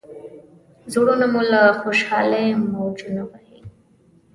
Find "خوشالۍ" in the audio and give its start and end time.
1.79-2.47